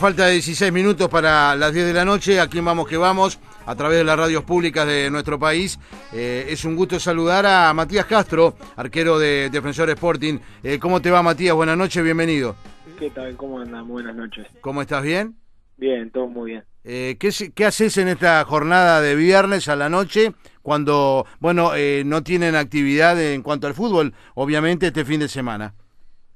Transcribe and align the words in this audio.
Falta 0.00 0.28
16 0.28 0.72
minutos 0.72 1.08
para 1.08 1.56
las 1.56 1.74
10 1.74 1.88
de 1.88 1.92
la 1.92 2.04
noche, 2.04 2.38
aquí 2.38 2.60
Vamos 2.60 2.86
que 2.86 2.96
Vamos, 2.96 3.40
a 3.66 3.74
través 3.74 3.98
de 3.98 4.04
las 4.04 4.16
radios 4.16 4.44
públicas 4.44 4.86
de 4.86 5.10
nuestro 5.10 5.40
país. 5.40 5.76
Eh, 6.12 6.46
es 6.50 6.64
un 6.64 6.76
gusto 6.76 7.00
saludar 7.00 7.44
a 7.44 7.74
Matías 7.74 8.06
Castro, 8.06 8.54
arquero 8.76 9.18
de 9.18 9.50
Defensor 9.50 9.90
Sporting. 9.90 10.38
Eh, 10.62 10.78
¿Cómo 10.78 11.02
te 11.02 11.10
va 11.10 11.20
Matías? 11.24 11.56
Buenas 11.56 11.76
noches, 11.76 12.04
bienvenido. 12.04 12.54
¿Qué 12.96 13.10
tal? 13.10 13.36
¿Cómo 13.36 13.58
andas? 13.58 13.84
Buenas 13.88 14.14
noches. 14.14 14.46
¿Cómo 14.60 14.82
estás? 14.82 15.02
¿Bien? 15.02 15.34
Bien, 15.78 16.12
todo 16.12 16.28
muy 16.28 16.52
bien. 16.52 16.64
Eh, 16.84 17.16
¿qué, 17.18 17.32
¿qué, 17.52 17.64
haces 17.64 17.96
en 17.96 18.06
esta 18.06 18.44
jornada 18.44 19.00
de 19.00 19.16
viernes 19.16 19.66
a 19.66 19.74
la 19.74 19.88
noche 19.88 20.32
cuando, 20.62 21.26
bueno, 21.40 21.72
no 22.04 22.22
tienen 22.22 22.54
actividad 22.54 23.20
en 23.20 23.42
cuanto 23.42 23.66
al 23.66 23.74
fútbol, 23.74 24.14
obviamente 24.36 24.86
este 24.86 25.04
fin 25.04 25.18
de 25.18 25.26
semana? 25.26 25.74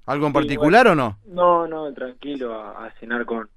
¿Algo 0.07 0.27
en 0.27 0.33
particular 0.33 0.89
o 0.89 0.95
no? 0.95 1.19
No, 1.27 1.67
no, 1.69 1.93
tranquilo, 1.93 2.55
a, 2.55 2.91
cenar 2.99 3.25
con, 3.25 3.49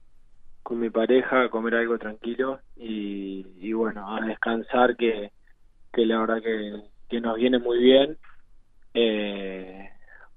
con 0.65 0.79
mi 0.79 0.89
pareja, 0.89 1.43
a 1.43 1.49
comer 1.49 1.75
algo 1.75 1.99
tranquilo 1.99 2.59
y, 2.75 3.71
bueno, 3.71 4.17
a 4.17 4.25
descansar 4.25 4.95
que, 4.97 5.29
que 5.93 6.05
la 6.07 6.19
verdad 6.21 6.41
que, 6.41 6.81
que 7.07 7.21
nos 7.21 7.35
viene 7.35 7.59
muy 7.59 7.77
bien, 7.77 8.17
eh, 8.95 9.91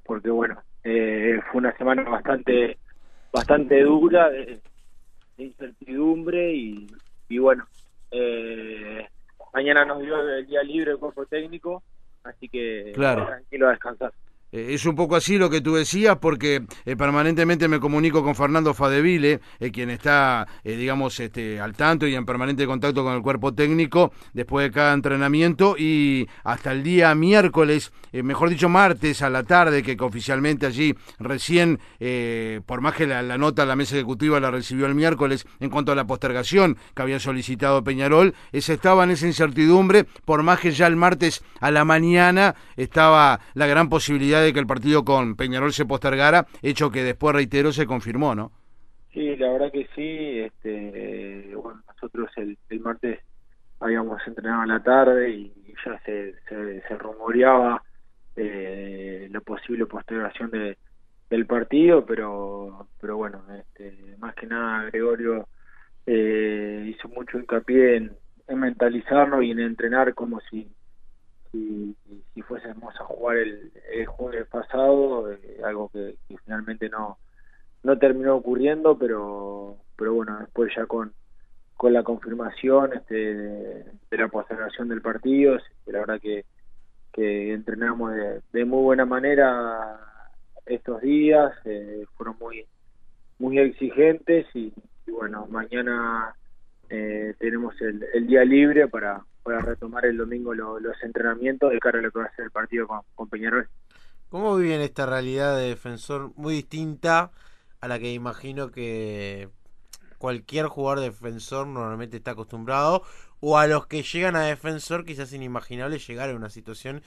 porque 0.05 0.29
bueno, 0.29 0.61
eh, 0.85 1.41
fue 1.51 1.61
una 1.61 1.75
semana 1.79 2.03
bastante 2.03 2.77
bastante 3.33 3.83
dura 3.83 4.29
de, 4.29 4.61
incertidumbre 5.39 6.53
y, 6.53 6.87
y 7.31 7.39
bueno, 7.39 7.67
eh, 8.11 9.09
mañana 9.55 9.87
nos 9.87 10.03
dio 10.03 10.21
el 10.21 10.47
día 10.47 10.63
libre 10.63 10.91
el 10.91 10.99
cuerpo 10.99 11.25
técnico, 11.25 11.83
así 12.23 12.51
que 12.51 12.93
tranquilo 12.95 13.69
a 13.69 13.71
descansar. 13.71 14.13
Eh, 14.59 14.75
es 14.75 14.85
un 14.87 14.97
poco 14.97 15.15
así 15.17 15.39
lo 15.39 15.49
que 15.49 15.61
tú 15.61 15.75
decías, 15.75 16.17
porque 16.19 16.65
eh, 16.85 16.97
permanentemente 16.97 17.69
me 17.69 17.79
comunico 17.79 18.25
con 18.25 18.35
Fernando 18.35 18.75
Fadeville, 18.75 19.41
eh, 19.61 19.71
quien 19.71 19.91
está, 19.91 20.47
digamos, 20.65 21.21
este, 21.21 21.61
al 21.61 21.75
tanto 21.75 22.07
y 22.07 22.15
en 22.15 22.25
permanente 22.25 22.67
contacto 22.67 23.05
con 23.05 23.15
el 23.15 23.23
cuerpo 23.23 23.55
técnico 23.55 24.13
después 24.33 24.67
de 24.67 24.73
cada 24.73 24.93
entrenamiento 24.95 25.77
y 25.79 26.29
hasta 26.45 26.73
el 26.73 26.83
día 26.83 27.15
miércoles, 27.15 27.93
mejor 28.13 28.51
dicho 28.51 28.69
martes 28.69 29.23
a 29.23 29.31
la 29.31 29.45
tarde, 29.45 29.83
que 29.83 29.97
oficialmente 30.01 30.67
allí 30.67 30.95
recién, 31.19 31.79
por 32.67 32.81
más 32.81 32.95
que 32.95 33.07
la, 33.07 33.23
la, 33.23 33.39
nota 33.39 33.65
la 33.67 33.77
mesa 33.77 33.97
ejecutiva 33.97 34.41
la 34.41 34.51
recibió 34.51 34.87
el 34.87 34.95
miércoles 34.95 35.47
en 35.61 35.71
cuanto 35.71 35.93
a 35.93 35.95
la 35.95 36.07
postergación 36.07 36.77
que 36.95 37.03
había 37.03 37.21
solicitado 37.21 37.85
Peñarol, 37.85 38.35
ese 38.53 38.75
estaba 38.75 39.05
en 39.05 39.11
esa 39.11 39.27
incertidumbre, 39.27 40.05
por 40.25 40.43
más 40.43 40.61
que 40.61 40.73
ya 40.73 40.87
el 40.87 40.97
martes 40.97 41.43
a 41.61 41.71
la 41.71 41.85
mañana 41.85 42.55
estaba 42.77 43.41
la 43.55 43.67
gran 43.67 43.89
posibilidad 43.89 44.43
de 44.43 44.48
que 44.53 44.61
el 44.61 44.67
partido 44.67 45.05
con 45.05 45.37
Peñarol 45.37 45.73
se 45.73 45.87
postergara, 45.87 46.47
hecho 46.63 46.91
que 46.91 47.03
después, 47.03 47.35
reitero, 47.35 47.73
se 47.73 47.87
confirmó, 47.87 48.35
¿no? 48.35 48.53
Sí, 49.13 49.37
la 49.37 49.53
verdad 49.53 49.73
que 49.73 49.89
sí. 49.95 50.41
Este, 50.41 51.55
bueno, 51.55 51.81
nosotros 51.87 52.31
el, 52.37 52.57
martes 52.81 53.21
habíamos 53.81 54.21
entrenado 54.27 54.63
en 54.63 54.69
la 54.69 54.83
tarde 54.83 55.31
y 55.31 55.53
ya 55.85 55.99
se, 56.05 56.35
se, 56.49 56.97
rumoreaba 56.97 57.83
eh, 58.37 59.29
la 59.31 59.41
posible 59.41 59.87
postergación 59.87 60.51
de, 60.51 60.77
del 61.31 61.47
partido, 61.47 62.05
pero, 62.05 62.89
pero 63.01 63.17
bueno, 63.17 63.43
este, 63.59 64.17
más 64.19 64.35
que 64.35 64.47
nada 64.47 64.85
Gregorio 64.85 65.49
eh, 66.07 66.85
hizo 66.89 67.09
mucho 67.09 67.39
hincapié 67.39 67.97
en, 67.97 68.13
en 68.49 68.59
mentalizarnos 68.59 69.43
y 69.45 69.51
en 69.51 69.61
entrenar 69.61 70.15
como 70.15 70.41
si 70.51 70.69
si, 71.53 71.97
si 72.35 72.43
fuésemos 72.43 72.95
a 73.01 73.05
jugar 73.05 73.37
el, 73.37 73.73
el 74.01 74.07
jueves 74.07 74.47
pasado, 74.47 75.33
eh, 75.33 75.61
algo 75.65 75.89
que, 75.89 76.17
finalmente 76.45 76.89
no, 76.89 77.19
no 77.83 77.99
terminó 77.99 78.37
ocurriendo, 78.37 78.99
pero, 78.99 79.77
pero 79.97 80.15
bueno, 80.15 80.39
después 80.41 80.73
ya 80.77 80.87
con, 80.87 81.13
con 81.77 81.93
la 81.93 82.03
confirmación 82.03 82.93
este, 82.95 83.15
de, 83.15 83.85
la 84.11 84.29
postergación 84.29 84.89
del 84.89 85.03
partido, 85.03 85.59
la 85.87 86.01
verdad 86.01 86.21
que, 86.21 86.45
que 87.13 87.53
entrenamos 87.53 88.13
de, 88.53 88.65
muy 88.65 88.83
buena 88.83 89.05
manera 89.05 89.99
estos 90.67 91.01
días, 91.01 91.53
eh, 91.65 92.05
fueron 92.17 92.37
muy, 92.39 92.67
muy 93.39 93.59
exigentes 93.59 94.47
y, 94.55 94.73
bueno, 95.07 95.47
mañana 95.47 96.35
eh, 96.91 97.35
tenemos 97.39 97.81
el, 97.81 98.05
el 98.13 98.27
día 98.27 98.45
libre 98.45 98.89
para, 98.89 99.23
para 99.49 99.61
retomar 99.61 100.05
el 100.05 100.19
domingo 100.19 100.53
los 100.53 101.03
entrenamientos 101.03 101.73
de 101.73 101.79
cara 101.79 102.01
a 102.01 102.03
lo 102.03 102.11
que 102.11 102.19
va 102.19 102.27
a 102.27 102.37
ser 102.37 102.45
el 102.45 102.51
partido 102.51 102.87
con, 103.15 103.29
Peñarol. 103.31 103.67
¿Cómo 104.31 104.57
viven 104.57 104.81
esta 104.83 105.07
realidad 105.07 105.57
de 105.57 105.69
defensor 105.69 106.33
muy 106.37 106.55
distinta 106.55 107.31
a 107.81 107.89
la 107.89 107.99
que 107.99 108.13
imagino 108.13 108.71
que 108.71 109.49
cualquier 110.19 110.67
jugador 110.67 111.01
defensor 111.01 111.67
normalmente 111.67 112.19
está 112.19 112.33
acostumbrado 112.33 113.03
o 113.41 113.57
a 113.59 113.67
los 113.67 113.87
que 113.87 114.03
llegan 114.03 114.37
a 114.37 114.43
defensor 114.43 115.05
quizás 115.07 115.33
inimaginable 115.33 115.99
llegar 115.99 116.29
a 116.29 116.35
una 116.37 116.51
situación 116.51 117.03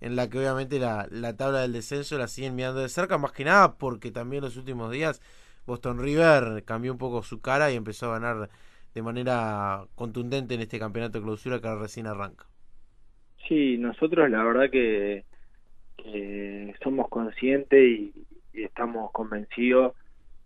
en 0.00 0.16
la 0.16 0.28
que 0.28 0.38
obviamente 0.38 0.78
la, 0.78 1.06
la 1.10 1.34
tabla 1.36 1.60
del 1.62 1.72
descenso 1.72 2.18
la 2.18 2.28
siguen 2.28 2.54
mirando 2.54 2.80
de 2.80 2.90
cerca, 2.90 3.16
más 3.16 3.32
que 3.32 3.44
nada 3.44 3.78
porque 3.78 4.10
también 4.10 4.42
los 4.42 4.56
últimos 4.58 4.90
días 4.90 5.22
Boston 5.66 5.98
River 5.98 6.62
cambió 6.64 6.92
un 6.92 6.98
poco 6.98 7.22
su 7.22 7.40
cara 7.40 7.70
y 7.72 7.76
empezó 7.76 8.06
a 8.12 8.18
ganar 8.18 8.50
de 8.94 9.02
manera 9.02 9.86
contundente 9.94 10.54
en 10.54 10.60
este 10.60 10.78
campeonato 10.78 11.18
de 11.18 11.24
clausura 11.24 11.60
que 11.60 11.74
recién 11.74 12.06
arranca. 12.06 12.46
Sí, 13.48 13.78
nosotros 13.78 14.28
la 14.30 14.42
verdad 14.42 14.70
que, 14.70 15.24
somos 16.82 17.08
conscientes 17.08 17.80
y, 17.80 18.12
estamos 18.52 19.10
convencidos 19.12 19.94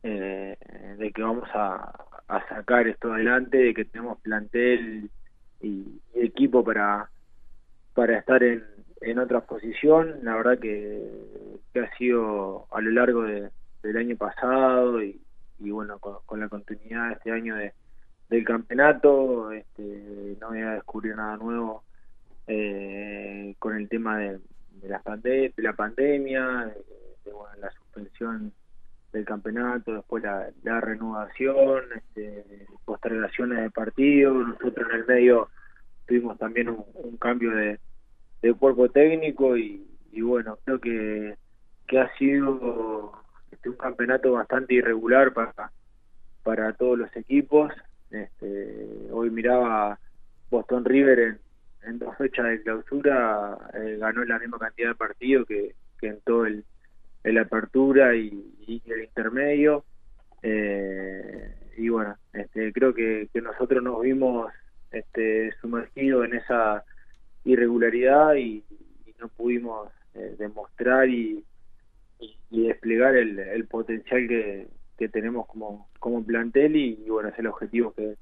eh, 0.02 0.56
de 0.98 1.12
que 1.12 1.22
vamos 1.22 1.48
a, 1.54 2.06
sacar 2.48 2.88
esto 2.88 3.12
adelante, 3.12 3.56
de 3.56 3.74
que 3.74 3.84
tenemos 3.84 4.20
plantel 4.20 5.10
y, 5.60 6.00
equipo 6.14 6.64
para, 6.64 7.08
para 7.94 8.18
estar 8.18 8.42
en, 8.42 8.64
en 9.00 9.18
otra 9.18 9.40
posición. 9.40 10.20
La 10.22 10.36
verdad 10.36 10.58
que, 10.58 11.08
ha 11.74 11.96
sido 11.96 12.66
a 12.72 12.80
lo 12.80 12.90
largo 12.90 13.22
del 13.22 13.96
año 13.96 14.16
pasado 14.16 15.02
y, 15.02 15.20
bueno, 15.58 15.98
con, 15.98 16.40
la 16.40 16.48
continuidad 16.48 17.08
de 17.08 17.12
este 17.14 17.30
año 17.32 17.56
de, 17.56 17.72
del 18.28 18.44
campeonato, 18.44 19.52
este, 19.52 20.36
no 20.40 20.48
voy 20.48 20.60
a 20.60 20.74
descubrir 20.74 21.16
nada 21.16 21.36
nuevo 21.36 21.84
eh, 22.46 23.54
con 23.58 23.76
el 23.76 23.88
tema 23.88 24.18
de, 24.18 24.40
de, 24.80 24.88
la, 24.88 25.02
de 25.22 25.52
la 25.56 25.72
pandemia, 25.72 26.72
de, 27.24 27.32
bueno, 27.32 27.54
la 27.60 27.70
suspensión 27.70 28.52
del 29.12 29.24
campeonato, 29.24 29.94
después 29.94 30.22
la, 30.22 30.80
renovación, 30.80 31.84
este, 31.96 32.66
postergaciones 32.84 33.60
de 33.60 33.70
partido, 33.70 34.32
nosotros 34.34 34.86
en 34.90 35.00
el 35.00 35.06
medio 35.06 35.48
tuvimos 36.06 36.38
también 36.38 36.68
un, 36.68 37.16
cambio 37.18 37.50
de, 37.52 37.78
cuerpo 38.58 38.88
técnico 38.88 39.56
y, 39.56 39.86
y, 40.12 40.22
bueno, 40.22 40.58
creo 40.64 40.80
que, 40.80 41.36
que 41.86 41.98
ha 41.98 42.12
sido 42.16 43.12
este, 43.50 43.68
un 43.68 43.76
campeonato 43.76 44.32
bastante 44.32 44.74
irregular 44.74 45.32
para, 45.32 45.70
para 46.42 46.72
todos 46.72 46.98
los 46.98 47.14
equipos, 47.16 47.72
este, 48.10 49.08
hoy 49.12 49.30
miraba 49.30 49.98
Boston 50.50 50.84
River 50.84 51.18
en, 51.18 51.38
dos 51.98 52.16
fechas 52.16 52.46
de 52.46 52.62
clausura, 52.62 53.56
eh, 53.74 53.96
ganó 53.98 54.24
la 54.24 54.38
misma 54.38 54.58
cantidad 54.58 54.90
de 54.90 54.94
partidos 54.94 55.46
que, 55.46 55.74
en 56.02 56.20
todo 56.22 56.46
el, 56.46 56.64
apertura 57.38 58.14
y, 58.14 58.82
el 58.86 59.04
intermedio. 59.04 59.84
Eh, 60.42 61.54
y 61.76 61.88
bueno, 61.88 62.16
este, 62.32 62.72
creo 62.72 62.94
que, 62.94 63.28
nosotros 63.42 63.82
nos 63.82 64.00
vimos 64.00 64.52
este, 64.90 65.52
sumergidos 65.60 66.26
en 66.26 66.34
esa 66.34 66.84
irregularidad 67.44 68.34
y, 68.34 68.64
no 69.20 69.28
pudimos 69.28 69.90
eh, 70.14 70.34
demostrar 70.38 71.08
y, 71.08 71.44
desplegar 72.50 73.14
el 73.16 73.66
potencial 73.66 74.26
que, 74.26 74.66
que 75.00 75.08
tenemos 75.08 75.46
como, 75.46 75.88
como 75.98 76.22
plantel 76.22 76.76
y, 76.76 77.06
bueno, 77.08 77.30
es 77.30 77.38
el 77.38 77.46
objetivo 77.46 77.94
que, 77.94 78.16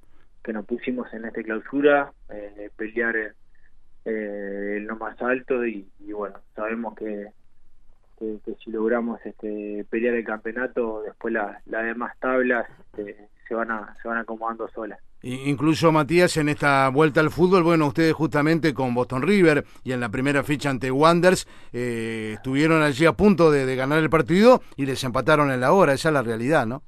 que 0.44 0.52
nos 0.52 0.64
pusimos 0.64 1.12
en 1.12 1.24
esta 1.24 1.42
clausura, 1.42 2.12
eh, 2.30 2.70
pelear 2.76 3.34
eh, 4.04 4.74
el 4.78 4.86
no 4.86 4.96
más 4.96 5.20
alto 5.20 5.66
y, 5.66 5.86
bueno, 6.12 6.38
sabemos 6.54 6.94
que, 6.96 7.28
que, 8.18 8.38
si 8.64 8.70
logramos 8.70 9.20
este, 9.24 9.84
pelear 9.90 10.14
el 10.14 10.24
campeonato, 10.24 11.02
después 11.02 11.34
las 11.34 11.66
la 11.66 11.82
demás 11.82 12.18
tablas 12.18 12.66
este, 12.80 13.28
se 13.48 13.54
van 13.54 13.70
a, 13.70 13.94
se 14.00 14.08
van 14.08 14.18
acomodando 14.18 14.68
solas. 14.68 14.98
Incluso 15.22 15.90
Matías 15.90 16.36
en 16.36 16.48
esta 16.48 16.88
vuelta 16.90 17.20
al 17.20 17.30
fútbol, 17.30 17.64
bueno, 17.64 17.88
ustedes 17.88 18.12
justamente 18.12 18.72
con 18.72 18.94
Boston 18.94 19.22
River 19.22 19.64
y 19.82 19.90
en 19.90 19.98
la 19.98 20.10
primera 20.10 20.44
ficha 20.44 20.70
ante 20.70 20.92
Wanders 20.92 21.48
eh, 21.72 22.34
estuvieron 22.34 22.82
allí 22.82 23.04
a 23.04 23.12
punto 23.12 23.50
de, 23.50 23.74
ganar 23.74 23.98
el 23.98 24.10
partido 24.10 24.62
y 24.76 24.86
les 24.86 25.02
empataron 25.02 25.50
en 25.50 25.60
la 25.60 25.72
hora, 25.72 25.94
esa 25.94 26.10
es 26.10 26.12
la 26.12 26.22
realidad, 26.22 26.66
¿no? 26.66 26.82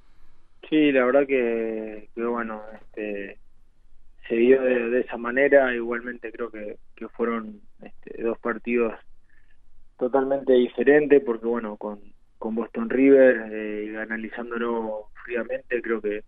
Sí, 0.69 0.93
la 0.93 1.05
verdad 1.05 1.27
que, 1.27 2.09
bueno, 2.15 2.63
este, 2.73 3.39
se 4.31 4.37
dio 4.37 4.63
de, 4.63 5.01
esa 5.01 5.17
manera, 5.17 5.75
igualmente 5.75 6.31
creo 6.31 6.51
que, 6.51 6.79
que 6.95 7.09
fueron 7.09 7.61
este, 7.83 8.23
dos 8.23 8.39
partidos 8.39 8.95
totalmente 9.99 10.53
diferentes, 10.53 11.21
porque 11.23 11.47
bueno, 11.47 11.77
con, 11.77 12.01
con 12.39 12.55
Boston 12.55 12.89
River, 12.89 13.51
eh, 13.53 13.99
analizándolo 13.99 15.09
fríamente, 15.25 15.83
creo 15.83 16.01
que 16.01 16.23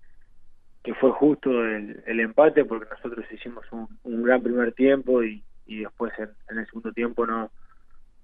que 0.82 0.94
fue 0.94 1.12
justo 1.12 1.64
el, 1.64 2.02
el 2.06 2.20
empate 2.20 2.64
porque 2.64 2.90
nosotros 2.90 3.24
hicimos 3.30 3.64
un, 3.70 3.86
un 4.02 4.22
gran 4.22 4.42
primer 4.42 4.72
tiempo 4.72 5.22
y, 5.22 5.44
y 5.66 5.80
después 5.80 6.12
en, 6.18 6.58
el 6.58 6.66
segundo 6.66 6.92
tiempo 6.92 7.26
no 7.26 7.50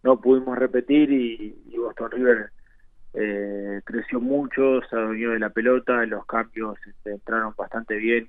no 0.02 0.20
pudimos 0.20 0.58
repetir 0.58 1.10
y, 1.10 1.56
y 1.66 1.76
Boston 1.76 2.10
River 2.10 2.50
eh, 3.14 3.80
creció 3.84 4.20
mucho, 4.20 4.80
se 4.88 4.96
adueñó 4.96 5.30
de 5.30 5.38
la 5.38 5.50
pelota, 5.50 6.04
los 6.06 6.24
cambios 6.26 6.78
este, 6.86 7.12
entraron 7.12 7.54
bastante 7.56 7.96
bien 7.96 8.28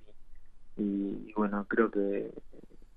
y, 0.80 1.34
bueno, 1.36 1.66
creo 1.68 1.92
que, 1.92 2.32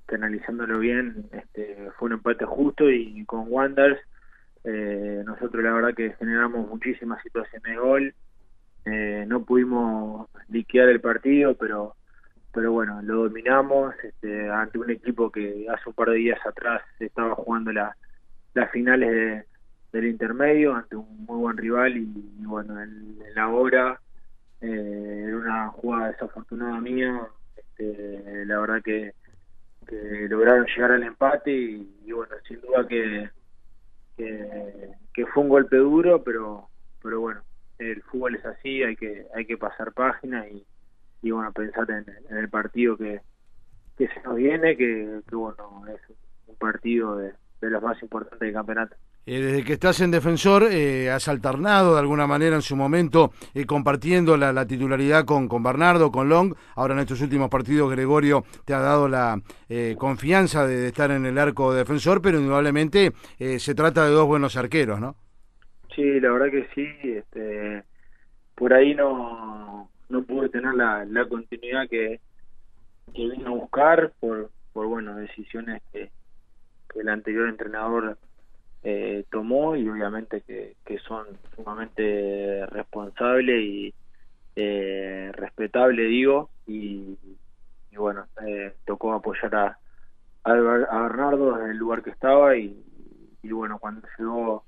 que 0.08 0.14
analizándolo 0.14 0.78
bien 0.78 1.26
este, 1.32 1.90
fue 1.98 2.06
un 2.06 2.14
empate 2.14 2.44
justo 2.44 2.90
y 2.90 3.24
con 3.24 3.46
Wanders 3.48 4.00
eh, 4.64 5.22
nosotros 5.26 5.62
la 5.62 5.72
verdad 5.72 5.94
que 5.94 6.12
generamos 6.14 6.68
muchísimas 6.68 7.20
situaciones 7.22 7.62
de 7.64 7.76
gol, 7.76 8.14
eh, 8.84 9.24
no 9.26 9.44
pudimos 9.44 10.28
liquidar 10.48 10.88
el 10.88 11.00
partido, 11.00 11.54
pero 11.54 11.96
pero 12.54 12.70
bueno, 12.70 13.00
lo 13.00 13.22
dominamos 13.22 13.94
este, 14.04 14.50
ante 14.50 14.78
un 14.78 14.90
equipo 14.90 15.32
que 15.32 15.66
hace 15.70 15.88
un 15.88 15.94
par 15.94 16.10
de 16.10 16.16
días 16.16 16.38
atrás 16.46 16.82
estaba 17.00 17.34
jugando 17.34 17.72
la, 17.72 17.96
las 18.52 18.70
finales 18.70 19.10
de, 19.10 19.44
del 19.90 20.10
intermedio 20.10 20.74
ante 20.74 20.96
un 20.96 21.24
muy 21.24 21.38
buen 21.38 21.56
rival 21.56 21.96
y, 21.96 22.06
bueno, 22.44 22.78
en, 22.82 23.18
la 23.34 23.48
hora, 23.48 23.98
eh, 24.60 25.24
en 25.28 25.34
una 25.34 25.68
jugada 25.68 26.08
desafortunada 26.08 26.78
mía, 26.78 27.26
este, 27.76 28.46
la 28.46 28.60
verdad 28.60 28.82
que, 28.82 29.12
que 29.86 30.26
lograron 30.28 30.66
llegar 30.66 30.92
al 30.92 31.02
empate 31.02 31.50
y, 31.50 32.12
bueno, 32.12 32.34
sin 32.46 32.60
duda 32.60 32.86
que, 32.86 33.30
que, 34.16 35.26
fue 35.26 35.42
un 35.42 35.48
golpe 35.48 35.76
duro, 35.76 36.22
pero 36.22 36.68
pero 37.02 37.20
bueno, 37.20 37.42
el 37.78 38.02
fútbol 38.02 38.36
es 38.36 38.44
así, 38.44 38.82
hay 38.82 38.96
que 38.96 39.26
hay 39.34 39.44
que 39.44 39.56
pasar 39.56 39.92
página 39.92 40.46
y, 40.48 41.30
bueno, 41.30 41.52
pensar 41.52 41.90
en, 41.90 42.04
en, 42.28 42.36
el 42.36 42.48
partido 42.48 42.96
que, 42.96 43.20
que 43.96 44.08
se 44.08 44.20
nos 44.22 44.36
viene, 44.36 44.76
que, 44.76 45.20
que 45.28 45.36
bueno, 45.36 45.84
es 45.88 46.00
un 46.46 46.56
partido 46.56 47.16
de 47.16 47.34
los 47.60 47.82
más 47.82 48.00
importantes 48.02 48.40
del 48.40 48.52
campeonato. 48.52 48.96
Eh, 49.24 49.40
desde 49.40 49.64
que 49.64 49.74
estás 49.74 50.00
en 50.00 50.10
defensor, 50.10 50.64
eh, 50.68 51.08
has 51.08 51.28
alternado 51.28 51.94
de 51.94 52.00
alguna 52.00 52.26
manera 52.26 52.56
en 52.56 52.62
su 52.62 52.74
momento 52.74 53.30
eh, 53.54 53.64
compartiendo 53.66 54.36
la, 54.36 54.52
la, 54.52 54.66
titularidad 54.66 55.24
con, 55.24 55.46
con 55.46 55.62
Bernardo, 55.62 56.10
con 56.10 56.28
Long. 56.28 56.54
Ahora 56.74 56.94
en 56.94 57.00
estos 57.00 57.20
últimos 57.20 57.48
partidos 57.48 57.90
Gregorio 57.90 58.42
te 58.64 58.74
ha 58.74 58.80
dado 58.80 59.06
la 59.08 59.40
eh, 59.68 59.94
confianza 59.96 60.66
de, 60.66 60.88
estar 60.88 61.12
en 61.12 61.24
el 61.24 61.38
arco 61.38 61.72
defensor, 61.72 62.20
pero 62.20 62.40
indudablemente 62.40 63.12
se 63.38 63.74
trata 63.74 64.04
de 64.04 64.10
dos 64.10 64.26
buenos 64.26 64.56
arqueros, 64.56 65.00
¿no? 65.00 65.14
Sí, 65.94 66.20
la 66.20 66.32
verdad 66.32 66.50
que 66.50 66.66
sí. 66.74 66.88
Este, 67.02 67.84
por 68.56 68.72
ahí 68.74 68.94
no, 68.94 69.88
no 70.08 70.22
pude 70.24 70.48
tener 70.48 70.74
la, 70.74 71.04
la 71.04 71.28
continuidad 71.28 71.88
que, 71.88 72.20
que 73.14 73.28
vine 73.28 73.46
a 73.46 73.50
buscar 73.50 74.12
por, 74.18 74.50
por 74.72 74.86
bueno, 74.88 75.14
decisiones 75.14 75.80
que 75.92 76.10
el 76.96 77.08
anterior 77.08 77.48
entrenador 77.48 78.18
eh, 78.84 79.24
tomó 79.30 79.76
y 79.76 79.88
obviamente 79.88 80.40
que, 80.40 80.74
que 80.84 80.98
son 80.98 81.26
sumamente 81.54 82.66
responsables 82.66 83.62
y 83.62 83.94
eh, 84.56 85.30
respetable 85.34 86.02
digo 86.02 86.50
y, 86.66 87.16
bueno 87.96 88.26
eh, 88.46 88.74
tocó 88.84 89.12
apoyar 89.12 89.54
a, 89.54 89.78
a, 90.44 90.52
Bernardo 90.52 91.62
en 91.62 91.70
el 91.70 91.76
lugar 91.76 92.02
que 92.02 92.10
estaba 92.10 92.56
y, 92.56 92.84
y 93.42 93.52
bueno 93.52 93.78
cuando 93.78 94.06
llegó 94.18 94.64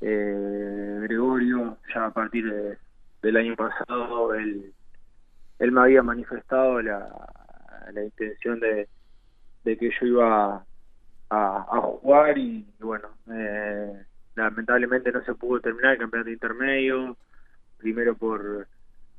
eh, 0.00 0.98
Gregorio 1.02 1.78
ya 1.94 2.06
a 2.06 2.10
partir 2.10 2.50
de, 2.52 2.78
del 3.22 3.36
año 3.36 3.54
pasado 3.54 4.34
él 4.34 4.72
él 5.60 5.72
me 5.72 5.80
había 5.80 6.02
manifestado 6.02 6.82
la, 6.82 7.08
la 7.92 8.02
intención 8.04 8.58
de, 8.60 8.88
de 9.64 9.78
que 9.78 9.90
yo 10.00 10.06
iba 10.06 10.65
a, 11.30 11.66
a 11.70 11.80
jugar 11.80 12.38
y, 12.38 12.66
y 12.78 12.82
bueno, 12.82 13.08
eh, 13.32 14.04
lamentablemente 14.34 15.12
no 15.12 15.24
se 15.24 15.34
pudo 15.34 15.60
terminar 15.60 15.92
el 15.92 15.98
campeonato 15.98 16.30
intermedio, 16.30 17.16
primero 17.78 18.14
por 18.16 18.66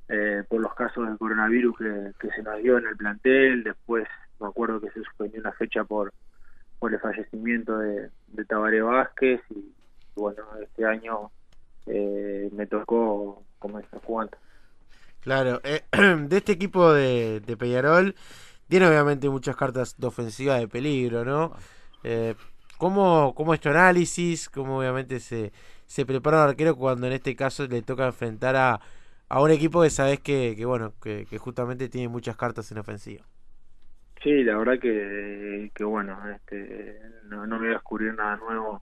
eh, 0.10 0.44
por 0.48 0.62
los 0.62 0.74
casos 0.74 1.10
de 1.10 1.18
coronavirus 1.18 1.78
que, 1.78 2.12
que 2.20 2.30
se 2.30 2.42
nos 2.42 2.62
dio 2.62 2.78
en 2.78 2.88
el 2.88 2.96
plantel, 2.96 3.64
después 3.64 4.08
me 4.40 4.48
acuerdo 4.48 4.80
que 4.80 4.90
se 4.92 5.04
suspendió 5.04 5.42
una 5.42 5.52
fecha 5.52 5.84
por 5.84 6.14
por 6.80 6.94
el 6.94 7.00
fallecimiento 7.00 7.78
de, 7.80 8.10
de 8.28 8.46
Tabaré 8.46 8.82
Vázquez 8.82 9.42
y, 9.50 9.58
y 9.58 9.74
bueno, 10.16 10.44
este 10.62 10.86
año 10.86 11.32
eh, 11.88 12.50
me 12.54 12.68
tocó 12.68 13.44
como 13.60 13.80
está 13.80 14.00
jugando. 14.00 14.38
Claro, 15.22 15.60
eh, 15.64 15.84
de 16.28 16.38
este 16.38 16.54
equipo 16.54 16.94
de, 16.94 17.40
de 17.40 17.58
Peñarol 17.58 18.16
tiene 18.68 18.88
obviamente 18.88 19.30
muchas 19.30 19.56
cartas 19.56 19.96
de 19.98 20.08
ofensiva 20.08 20.56
de 20.56 20.68
peligro, 20.68 21.26
¿no? 21.26 21.54
Eh, 22.04 22.36
¿cómo, 22.78 23.34
¿Cómo 23.36 23.54
es 23.54 23.60
tu 23.60 23.70
análisis? 23.70 24.50
¿Cómo 24.50 24.80
obviamente 24.80 25.20
se, 25.20 25.52
se 25.86 26.06
prepara 26.06 26.44
un 26.44 26.50
arquero 26.50 26.76
cuando 26.76 27.08
en 27.08 27.14
este 27.14 27.36
caso 27.36 27.68
le 27.68 27.82
toca 27.82 28.06
enfrentar 28.08 28.56
a, 28.56 28.80
a 29.30 29.42
un 29.42 29.52
equipo 29.52 29.82
que 29.82 29.90
sabes 29.90 30.20
que, 30.20 30.56
que 30.58 30.66
bueno, 30.66 30.94
que, 31.02 31.26
justamente 31.38 31.90
tiene 31.90 32.08
muchas 32.08 32.38
cartas 32.38 32.72
en 32.72 32.80
ofensiva? 32.80 33.26
Sí, 34.24 34.44
la 34.44 34.58
verdad 34.58 34.80
que, 34.80 35.72
que 35.76 35.84
bueno, 35.84 36.18
este, 36.30 37.00
no, 37.26 37.46
no 37.48 37.60
voy 37.60 37.68
a 37.70 37.72
descubrir 37.72 38.14
nada 38.16 38.38
nuevo 38.38 38.82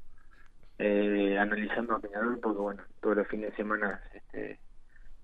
eh, 0.80 1.38
analizando 1.38 1.96
a 1.96 2.00
Peñarol 2.00 2.40
porque 2.40 2.60
bueno, 2.60 2.84
todos 3.02 3.18
los 3.18 3.28
fines 3.28 3.52
de 3.52 3.56
semana 3.56 4.02
este, 4.14 4.60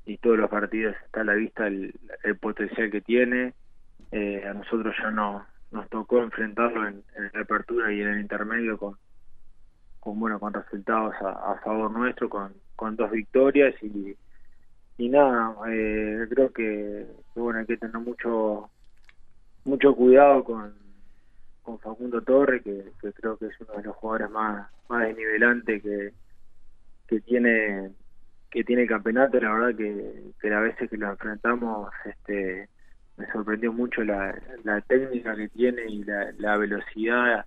y 0.05 0.17
todos 0.17 0.37
los 0.37 0.49
partidos 0.49 0.95
está 1.05 1.21
a 1.21 1.25
la 1.25 1.33
vista 1.33 1.67
el, 1.67 1.94
el 2.23 2.37
potencial 2.37 2.91
que 2.91 3.01
tiene. 3.01 3.53
Eh, 4.11 4.44
a 4.45 4.53
nosotros 4.53 4.94
ya 5.01 5.11
no, 5.11 5.45
nos 5.71 5.89
tocó 5.89 6.21
enfrentarlo 6.21 6.88
en, 6.88 7.03
en, 7.15 7.31
la 7.33 7.41
apertura 7.41 7.91
y 7.91 8.01
en 8.01 8.07
el 8.09 8.21
intermedio 8.21 8.77
con, 8.77 8.97
bueno 10.01 10.39
con 10.39 10.53
resultados 10.53 11.15
a, 11.21 11.53
a 11.53 11.59
favor 11.59 11.91
nuestro 11.91 12.29
con, 12.29 12.53
dos 12.95 13.12
victorias 13.12 13.75
y 13.83 14.15
y 14.97 15.09
nada 15.09 15.56
eh, 15.69 16.25
creo 16.29 16.51
que, 16.51 17.06
bueno 17.35 17.59
hay 17.59 17.65
que 17.65 17.77
tener 17.77 17.97
mucho 18.00 18.69
mucho 19.65 19.95
cuidado 19.95 20.44
con 20.44 20.73
con 21.62 21.79
Facundo 21.79 22.21
Torre 22.21 22.62
que, 22.62 22.91
creo 23.13 23.38
que 23.38 23.45
es 23.47 23.62
uno 23.62 23.73
de 23.77 23.83
los 23.83 23.95
jugadores 23.95 24.31
más 24.31 24.68
más 24.89 25.07
desnivelante 25.07 25.79
que 25.79 26.13
que 27.07 27.19
tiene 27.21 27.91
que 28.51 28.63
tiene 28.65 28.83
el 28.83 28.89
campeonato. 28.89 29.39
La 29.39 29.53
verdad 29.53 29.77
que, 29.77 30.31
que 30.39 30.50
las 30.50 30.62
veces 30.62 30.89
que 30.89 30.97
lo 30.97 31.09
enfrentamos 31.09 31.89
este 32.06 32.69
me 33.17 33.31
sorprendió 33.31 33.71
mucho 33.73 34.03
la, 34.03 34.35
la 34.63 34.81
técnica 34.81 35.35
que 35.35 35.49
tiene 35.49 35.83
y 35.87 36.03
la, 36.03 36.31
la 36.37 36.57
velocidad 36.57 37.45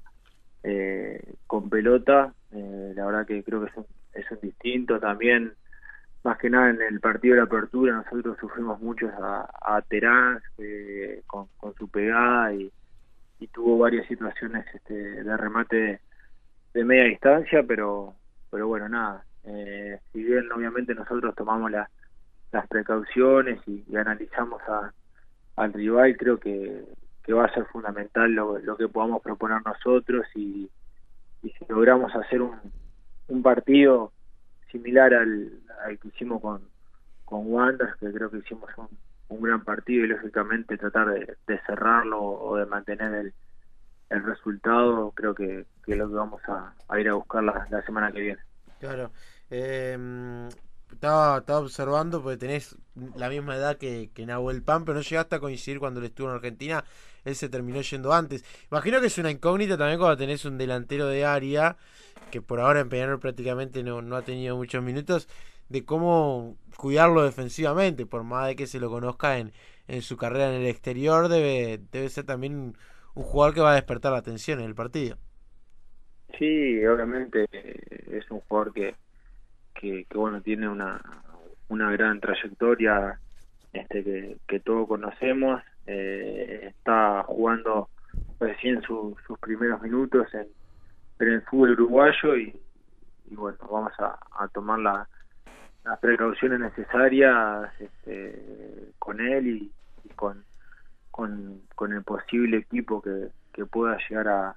eh, 0.62 1.35
con 1.47 1.68
pelota. 1.68 2.33
Eh, 2.52 2.92
la 2.94 3.06
verdad 3.06 3.26
que 3.26 3.42
creo 3.42 3.61
que 3.62 3.71
es 3.71 3.76
un, 3.76 3.87
es 4.14 4.30
un 4.30 4.40
distinto. 4.40 4.99
También, 4.99 5.52
más 6.23 6.38
que 6.38 6.50
nada 6.50 6.71
en 6.71 6.83
el 6.83 7.00
partido 7.00 7.37
de 7.37 7.42
apertura, 7.42 7.92
nosotros 7.94 8.37
sufrimos 8.40 8.80
mucho 8.80 9.09
a, 9.09 9.49
a 9.61 9.83
Terán 9.83 10.40
eh, 10.59 11.23
con, 11.26 11.49
su 11.78 11.88
pegada 11.88 12.52
y, 12.54 12.71
tuvo 13.52 13.76
varias 13.76 14.09
situaciones 14.09 14.64
este, 14.75 14.94
de 15.23 15.37
remate 15.37 16.00
de, 16.73 16.83
media 16.83 17.04
distancia, 17.04 17.62
pero, 17.62 18.14
pero 18.50 18.66
bueno, 18.68 18.88
nada. 18.88 19.23
Eh, 19.44 20.00
si 20.11 20.25
bien 20.25 20.50
obviamente 20.50 20.94
nosotros 20.94 21.35
tomamos 21.35 21.71
la, 21.71 21.90
las 22.52 22.66
precauciones 22.68 23.61
y 23.66 23.94
analizamos 23.94 24.62
a 24.62 24.94
al 25.56 25.73
rival 25.73 26.16
creo 26.16 26.38
que, 26.38 26.84
que 27.23 27.32
va 27.32 27.46
a 27.46 27.54
ser 27.54 27.64
fundamental 27.66 28.32
lo, 28.32 28.76
que 28.76 28.88
podamos 28.88 29.23
proponer 29.23 29.58
nosotros 29.64 30.26
y, 30.34 30.70
si 31.42 31.52
logramos 31.68 32.14
hacer 32.16 32.40
un, 32.40 32.56
un 33.28 33.42
partido 33.42 34.12
similar 34.73 35.12
al, 35.12 35.52
al 35.84 35.99
que 35.99 36.08
hicimos 36.08 36.40
con, 36.40 36.62
con 37.25 37.52
Wanders, 37.52 37.96
que 37.96 38.11
creo 38.12 38.30
que 38.30 38.38
hicimos 38.38 38.70
un, 38.78 38.88
un 39.28 39.42
gran 39.42 39.62
partido 39.62 40.04
y 40.04 40.08
lógicamente 40.08 40.78
tratar 40.78 41.11
de, 41.11 41.61
cerrarlo 41.66 42.20
o 42.23 42.56
de 42.56 42.66
mantener 42.66 43.14
el, 43.14 43.34
el 44.11 44.23
resultado, 44.25 45.12
creo 45.12 45.34
que, 45.34 45.66
que 45.84 45.92
es 45.92 45.99
lo 45.99 46.08
que 46.08 46.14
vamos 46.14 46.40
a, 46.49 46.73
a 46.88 47.00
ir 47.00 47.08
a 47.08 47.14
buscar 47.14 47.42
la, 47.44 47.66
la 47.70 47.82
semana 47.82 48.11
que 48.11 48.20
viene. 48.20 48.40
Claro. 48.80 49.11
Eh, 49.50 50.49
estaba, 50.93 51.38
estaba 51.38 51.61
observando 51.61 52.23
porque 52.23 52.37
tenés 52.37 52.76
la 53.17 53.29
misma 53.29 53.57
edad 53.57 53.76
que, 53.76 54.11
que 54.14 54.26
Nahuel 54.26 54.62
Pan, 54.62 54.85
pero 54.85 54.97
no 54.97 55.03
llegaste 55.03 55.37
a 55.37 55.41
coincidir 55.41 55.79
cuando 55.79 56.00
él 56.00 56.07
estuvo 56.07 56.29
en 56.29 56.35
Argentina. 56.35 56.85
Él 57.25 57.35
se 57.35 57.49
terminó 57.49 57.81
yendo 57.81 58.12
antes. 58.12 58.45
Imagino 58.71 59.00
que 59.00 59.07
es 59.07 59.19
una 59.19 59.31
incógnita 59.31 59.79
también 59.79 59.99
cuando 59.99 60.17
tenés 60.17 60.45
un 60.45 60.59
delantero 60.59 61.07
de 61.07 61.25
área, 61.25 61.76
que 62.31 62.43
por 62.43 62.61
ahora 62.61 62.81
en 62.81 62.88
Peñarol 62.88 63.19
prácticamente 63.19 63.83
no, 63.83 64.03
no 64.03 64.17
ha 64.17 64.23
tenido 64.23 64.57
muchos 64.57 64.83
minutos, 64.83 65.29
de 65.71 65.85
cómo 65.85 66.59
cuidarlo 66.76 67.23
defensivamente, 67.23 68.05
por 68.05 68.25
más 68.25 68.49
de 68.49 68.57
que 68.57 68.67
se 68.67 68.79
lo 68.79 68.91
conozca 68.91 69.38
en, 69.38 69.53
en 69.88 70.03
su 70.03 70.17
carrera 70.19 70.55
en 70.55 70.61
el 70.61 70.67
exterior, 70.67 71.29
debe, 71.29 71.81
debe 71.91 72.11
ser 72.11 72.25
también 72.25 72.55
un, 72.57 72.79
un 73.14 73.23
jugador 73.23 73.55
que 73.55 73.61
va 73.62 73.73
a 73.73 73.76
despertar 73.76 74.12
la 74.12 74.19
atención 74.19 74.61
en 74.61 74.67
el 74.67 74.75
partido. 74.75 75.17
Sí, 76.38 76.85
obviamente 76.85 77.47
es 77.50 78.31
un 78.31 78.41
jugador 78.41 78.73
que 78.75 78.95
que, 79.75 80.04
que 80.04 80.19
bueno 80.19 80.40
tiene 80.40 80.69
una 80.69 81.00
una 81.69 81.90
gran 81.90 82.21
trayectoria 82.21 83.19
este 83.73 84.04
que, 84.04 84.37
que 84.47 84.61
todos 84.61 84.87
conocemos, 84.87 85.61
eh, 85.87 86.69
está 86.69 87.25
jugando 87.25 87.88
recién 88.38 88.81
sus 88.83 89.16
primeros 89.40 89.83
minutos 89.83 90.33
en, 90.33 90.47
en 91.19 91.28
el 91.28 91.43
fútbol 91.43 91.73
uruguayo 91.73 92.37
y, 92.37 92.57
bueno, 93.31 93.59
vamos 93.71 93.93
a, 93.99 94.49
tomar 94.49 94.78
las 94.78 95.99
precauciones 96.00 96.61
necesarias 96.61 97.71
este, 97.81 98.93
con 98.99 99.21
él 99.21 99.47
y, 99.47 99.73
con, 100.14 100.45
con, 101.11 101.93
el 101.93 102.04
posible 102.04 102.59
equipo 102.59 103.02
que, 103.02 103.28
que 103.52 103.66
pueda 103.66 103.99
llegar 104.09 104.28
a, 104.28 104.57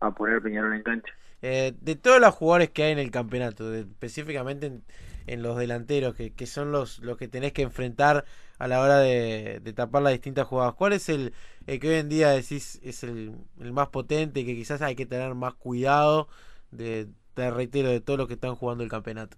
a 0.00 0.10
poner 0.10 0.42
Peñarol 0.42 0.74
en 0.74 0.82
cancha. 0.82 1.12
Eh, 1.42 1.74
de 1.80 1.96
todos 1.96 2.20
los 2.20 2.34
jugadores 2.34 2.70
que 2.70 2.84
hay 2.84 2.92
en 2.92 2.98
el 2.98 3.10
campeonato, 3.10 3.72
específicamente 3.74 4.80
en, 5.26 5.42
los 5.42 5.58
delanteros, 5.58 6.14
que, 6.14 6.32
que, 6.32 6.46
son 6.46 6.72
los, 6.72 7.00
los 7.00 7.16
que 7.16 7.28
tenés 7.28 7.52
que 7.52 7.62
enfrentar 7.62 8.24
a 8.58 8.68
la 8.68 8.80
hora 8.80 8.98
de, 8.98 9.60
tapar 9.74 10.02
las 10.02 10.12
distintas 10.12 10.46
jugadas, 10.46 10.74
¿cuál 10.74 10.92
es 10.92 11.08
el, 11.08 11.32
que 11.66 11.88
hoy 11.88 11.96
en 11.96 12.08
día 12.08 12.30
decís 12.30 12.80
es 12.82 13.02
el, 13.02 13.34
más 13.58 13.88
potente 13.88 14.40
y 14.40 14.46
que 14.46 14.54
quizás 14.54 14.82
hay 14.82 14.96
que 14.96 15.06
tener 15.06 15.34
más 15.34 15.54
cuidado 15.54 16.28
de, 16.70 17.06
te 17.34 17.50
reitero, 17.50 17.90
de 17.90 18.00
todos 18.00 18.18
los 18.18 18.28
que 18.28 18.34
están 18.34 18.54
jugando 18.54 18.82
el 18.82 18.90
campeonato? 18.90 19.36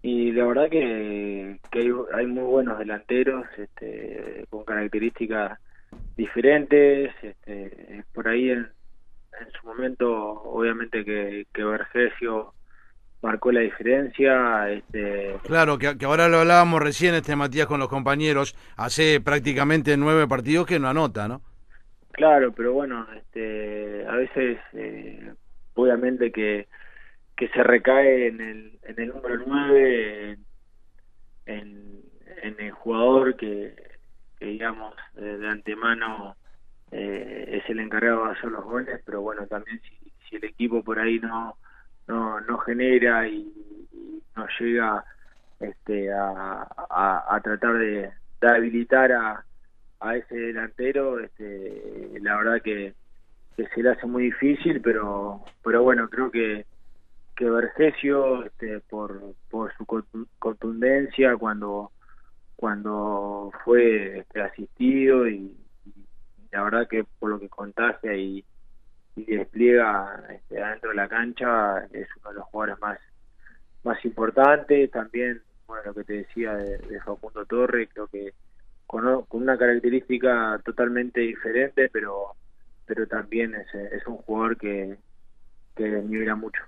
Y 0.00 0.32
la 0.32 0.46
verdad 0.46 0.70
que, 0.70 1.58
que 1.70 1.92
hay, 2.14 2.26
muy 2.26 2.44
buenos 2.44 2.78
delanteros 2.78 3.46
este, 3.58 4.46
con 4.48 4.64
características 4.64 5.58
diferentes. 6.16 7.12
Este, 7.20 8.04
por 8.14 8.28
ahí 8.28 8.50
en, 8.50 8.68
en 9.40 9.50
su 9.52 9.66
momento, 9.66 10.10
obviamente 10.10 11.04
que, 11.04 11.46
que 11.52 11.64
Vergesio 11.64 12.54
marcó 13.22 13.52
la 13.52 13.60
diferencia. 13.60 14.70
Este... 14.70 15.36
Claro, 15.44 15.78
que, 15.78 15.96
ahora 16.04 16.28
lo 16.28 16.38
hablábamos 16.38 16.80
recién, 16.80 17.14
este 17.14 17.36
Matías, 17.36 17.66
con 17.66 17.80
los 17.80 17.88
compañeros, 17.88 18.54
hace 18.76 19.20
prácticamente 19.20 19.96
nueve 19.96 20.26
partidos 20.28 20.66
que 20.66 20.78
no 20.78 20.88
anota, 20.88 21.28
¿no? 21.28 21.42
Claro, 22.12 22.52
pero 22.52 22.72
bueno, 22.72 23.06
este, 23.16 24.04
a 24.06 24.12
veces, 24.16 24.58
eh, 24.72 25.32
obviamente 25.74 26.32
que, 26.32 26.66
que 27.36 27.48
se 27.48 27.62
recae 27.62 28.26
en 28.26 28.40
el, 28.40 28.78
en 28.82 29.00
el 29.00 29.08
número 29.08 29.44
nueve, 29.46 30.38
en, 31.46 32.02
en 32.42 32.56
el 32.58 32.72
jugador 32.72 33.36
que, 33.36 33.74
que 34.38 34.46
digamos, 34.46 34.94
de 35.14 35.48
antemano 35.48 36.36
eh, 36.92 37.60
es 37.62 37.70
el 37.70 37.80
encargado 37.80 38.26
de 38.26 38.32
hacer 38.32 38.50
los 38.50 38.64
goles, 38.64 39.00
pero 39.04 39.20
bueno, 39.20 39.46
también 39.46 39.80
si, 39.82 40.12
si 40.28 40.36
el 40.36 40.44
equipo 40.44 40.82
por 40.82 40.98
ahí 40.98 41.18
no, 41.18 41.56
no, 42.06 42.40
no 42.40 42.58
genera 42.58 43.26
y, 43.28 43.52
no 44.36 44.46
llega 44.60 45.04
este, 45.58 46.12
a, 46.12 46.66
a, 47.28 47.40
tratar 47.42 47.78
de, 47.78 48.10
habilitar 48.40 49.10
a, 49.10 49.44
a 50.00 50.16
ese 50.16 50.36
delantero, 50.36 51.18
este, 51.18 52.12
la 52.20 52.36
verdad 52.36 52.62
que, 52.62 52.94
se 53.56 53.82
le 53.82 53.90
hace 53.90 54.06
muy 54.06 54.24
difícil, 54.24 54.80
pero, 54.80 55.44
pero 55.64 55.82
bueno, 55.82 56.08
creo 56.08 56.30
que 56.30 56.64
que 57.38 57.48
Vergesio 57.48 58.44
este, 58.44 58.80
por, 58.80 59.34
por 59.48 59.72
su 59.76 59.86
contundencia 60.40 61.36
cuando 61.36 61.92
cuando 62.56 63.52
fue 63.64 64.18
este, 64.18 64.42
asistido 64.42 65.28
y, 65.28 65.56
la 66.52 66.62
verdad 66.62 66.88
que 66.88 67.04
por 67.18 67.30
lo 67.30 67.40
que 67.40 67.48
contagia 67.48 68.14
y, 68.14 68.44
despliega 69.16 70.22
este, 70.30 70.62
adentro 70.62 70.90
de 70.90 70.96
la 70.96 71.08
cancha 71.08 71.84
es 71.92 72.06
uno 72.20 72.28
de 72.28 72.34
los 72.36 72.44
jugadores 72.44 72.80
más 72.80 72.98
más 73.82 74.04
importantes. 74.04 74.90
También 74.92 75.42
bueno 75.66 75.82
lo 75.86 75.94
que 75.94 76.04
te 76.04 76.12
decía 76.12 76.54
de, 76.54 77.00
Facundo 77.00 77.44
Torre 77.44 77.88
creo 77.88 78.06
que 78.06 78.32
con, 78.86 79.24
con, 79.24 79.42
una 79.42 79.58
característica 79.58 80.60
totalmente 80.64 81.20
diferente 81.20 81.88
pero 81.92 82.36
pero 82.86 83.06
también 83.08 83.54
es, 83.56 83.74
es 83.74 84.06
un 84.06 84.18
jugador 84.18 84.56
que 84.56 84.96
que 85.74 85.84
mira 85.84 86.36
mucho 86.36 86.62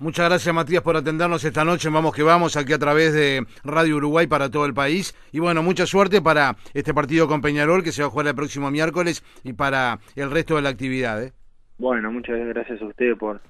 Muchas 0.00 0.28
gracias 0.28 0.54
Matías 0.54 0.82
por 0.82 0.96
atendernos 0.96 1.44
esta 1.44 1.64
noche. 1.64 1.88
Vamos 1.88 2.14
que 2.14 2.22
vamos 2.22 2.56
aquí 2.56 2.72
a 2.72 2.78
través 2.78 3.12
de 3.12 3.44
Radio 3.64 3.96
Uruguay 3.96 4.28
para 4.28 4.48
todo 4.48 4.64
el 4.64 4.72
país. 4.72 5.12
Y 5.32 5.40
bueno, 5.40 5.60
mucha 5.60 5.86
suerte 5.86 6.22
para 6.22 6.54
este 6.72 6.94
partido 6.94 7.26
con 7.26 7.42
Peñarol 7.42 7.82
que 7.82 7.90
se 7.90 8.02
va 8.02 8.06
a 8.06 8.10
jugar 8.10 8.28
el 8.28 8.36
próximo 8.36 8.70
miércoles 8.70 9.24
y 9.42 9.54
para 9.54 9.98
el 10.14 10.30
resto 10.30 10.54
de 10.54 10.62
la 10.62 10.68
actividad. 10.68 11.20
¿eh? 11.20 11.32
Bueno, 11.78 12.12
muchas 12.12 12.38
gracias 12.38 12.80
a 12.80 12.84
usted 12.84 13.16
por, 13.16 13.40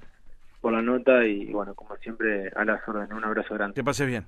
por 0.59 0.73
la 0.73 0.81
nota 0.81 1.23
y 1.23 1.51
bueno, 1.51 1.75
como 1.75 1.95
siempre 1.97 2.49
a 2.55 2.65
las 2.65 2.81
órdenes. 2.87 3.11
Un 3.11 3.23
abrazo 3.23 3.53
grande. 3.53 3.75
Que 3.75 3.83
pases 3.83 4.07
bien. 4.07 4.25